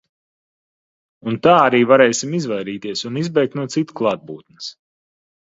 Un 1.31 1.35
tā 1.47 1.53
arī 1.65 1.83
varēsim 1.91 2.33
izvairīties 2.39 3.07
un 3.11 3.23
izbēgt 3.25 3.61
no 3.61 3.69
citu 3.77 3.99
klātbūtnes. 4.01 4.73